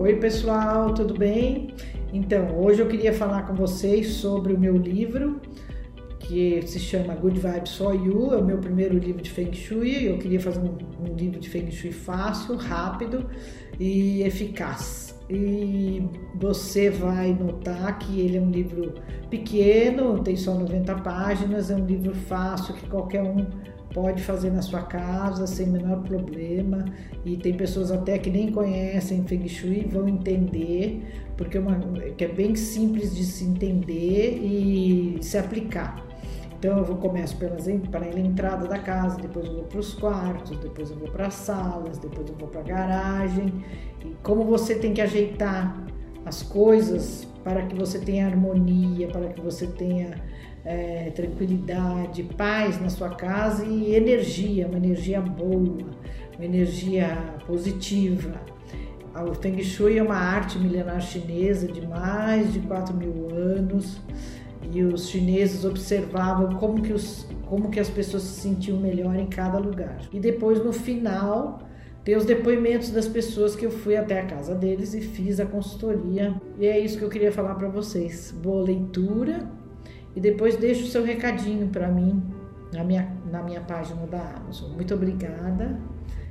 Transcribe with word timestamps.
Oi, 0.00 0.14
pessoal, 0.14 0.94
tudo 0.94 1.12
bem? 1.12 1.74
Então, 2.12 2.56
hoje 2.56 2.80
eu 2.80 2.86
queria 2.86 3.12
falar 3.12 3.42
com 3.48 3.54
vocês 3.54 4.06
sobre 4.12 4.52
o 4.52 4.58
meu 4.58 4.76
livro 4.76 5.40
que 6.20 6.62
se 6.68 6.78
chama 6.78 7.16
Good 7.16 7.40
Vibes 7.40 7.76
for 7.76 7.92
You, 7.92 8.32
é 8.32 8.36
o 8.36 8.44
meu 8.44 8.58
primeiro 8.58 8.96
livro 8.96 9.20
de 9.20 9.28
Feng 9.28 9.52
Shui. 9.52 10.04
Eu 10.06 10.16
queria 10.18 10.38
fazer 10.38 10.60
um, 10.60 10.78
um 11.04 11.16
livro 11.16 11.40
de 11.40 11.48
Feng 11.48 11.68
Shui 11.72 11.90
fácil, 11.90 12.54
rápido 12.54 13.28
e 13.76 14.22
eficaz. 14.22 15.07
E 15.30 16.08
você 16.34 16.88
vai 16.88 17.34
notar 17.34 17.98
que 17.98 18.20
ele 18.20 18.38
é 18.38 18.40
um 18.40 18.50
livro 18.50 18.94
pequeno, 19.28 20.22
tem 20.22 20.36
só 20.36 20.54
90 20.54 20.94
páginas, 20.96 21.70
é 21.70 21.76
um 21.76 21.84
livro 21.84 22.14
fácil 22.14 22.74
que 22.74 22.88
qualquer 22.88 23.22
um 23.22 23.46
pode 23.92 24.22
fazer 24.22 24.50
na 24.50 24.62
sua 24.62 24.82
casa 24.82 25.46
sem 25.46 25.66
menor 25.66 26.02
problema 26.02 26.84
e 27.24 27.36
tem 27.36 27.54
pessoas 27.54 27.90
até 27.90 28.18
que 28.18 28.30
nem 28.30 28.52
conhecem 28.52 29.24
Feng 29.24 29.48
Shui 29.48 29.86
vão 29.90 30.08
entender 30.08 31.02
porque 31.36 31.56
é, 31.56 31.60
uma, 31.60 31.78
é 32.18 32.28
bem 32.28 32.54
simples 32.54 33.14
de 33.14 33.24
se 33.24 33.44
entender 33.44 34.38
e 34.42 35.18
se 35.22 35.38
aplicar. 35.38 36.07
Então 36.58 36.78
eu 36.78 36.84
vou 36.84 36.96
começo 36.96 37.36
pelas 37.36 37.68
para 37.88 38.04
a 38.04 38.18
entrada 38.18 38.66
da 38.66 38.78
casa, 38.78 39.16
depois 39.20 39.46
eu 39.46 39.54
vou 39.54 39.64
para 39.64 39.78
os 39.78 39.94
quartos, 39.94 40.58
depois 40.58 40.90
eu 40.90 40.96
vou 40.96 41.08
para 41.08 41.28
as 41.28 41.34
salas, 41.34 41.98
depois 41.98 42.28
eu 42.28 42.34
vou 42.34 42.48
para 42.48 42.60
a 42.60 42.64
garagem. 42.64 43.64
E 44.04 44.16
como 44.24 44.44
você 44.44 44.74
tem 44.74 44.92
que 44.92 45.00
ajeitar 45.00 45.86
as 46.26 46.42
coisas 46.42 47.28
para 47.44 47.62
que 47.62 47.76
você 47.76 48.00
tenha 48.00 48.26
harmonia, 48.26 49.06
para 49.06 49.28
que 49.28 49.40
você 49.40 49.68
tenha 49.68 50.20
é, 50.64 51.10
tranquilidade, 51.10 52.24
paz 52.36 52.80
na 52.80 52.90
sua 52.90 53.10
casa 53.10 53.64
e 53.64 53.94
energia, 53.94 54.66
uma 54.66 54.78
energia 54.78 55.20
boa, 55.20 55.78
uma 56.36 56.44
energia 56.44 57.36
positiva. 57.46 58.34
O 59.30 59.34
Feng 59.34 59.62
Shui 59.62 59.98
é 59.98 60.02
uma 60.02 60.16
arte 60.16 60.58
milenar 60.58 61.00
chinesa 61.00 61.66
de 61.66 61.86
mais 61.86 62.52
de 62.52 62.60
4 62.60 62.96
mil 62.96 63.28
anos 63.32 64.00
e 64.72 64.82
os 64.82 65.08
chineses 65.08 65.64
observavam 65.64 66.54
como 66.56 66.82
que, 66.82 66.92
os, 66.92 67.26
como 67.46 67.70
que 67.70 67.80
as 67.80 67.88
pessoas 67.88 68.22
se 68.22 68.40
sentiam 68.40 68.78
melhor 68.78 69.16
em 69.16 69.26
cada 69.26 69.58
lugar. 69.58 69.98
E 70.12 70.20
depois, 70.20 70.62
no 70.62 70.72
final, 70.72 71.60
tem 72.04 72.16
os 72.16 72.24
depoimentos 72.24 72.90
das 72.90 73.06
pessoas 73.06 73.54
que 73.54 73.66
eu 73.66 73.70
fui 73.70 73.96
até 73.96 74.20
a 74.20 74.26
casa 74.26 74.54
deles 74.54 74.94
e 74.94 75.00
fiz 75.00 75.40
a 75.40 75.46
consultoria. 75.46 76.34
E 76.58 76.66
é 76.66 76.78
isso 76.78 76.98
que 76.98 77.04
eu 77.04 77.08
queria 77.08 77.32
falar 77.32 77.54
para 77.54 77.68
vocês. 77.68 78.32
Boa 78.42 78.62
leitura 78.62 79.48
e 80.14 80.20
depois 80.20 80.56
deixa 80.56 80.84
o 80.84 80.86
seu 80.86 81.04
recadinho 81.04 81.68
para 81.68 81.88
mim 81.88 82.22
na 82.72 82.84
minha, 82.84 83.12
na 83.30 83.42
minha 83.42 83.60
página 83.60 84.06
da 84.06 84.20
Amazon. 84.36 84.72
Muito 84.72 84.94
obrigada 84.94 85.78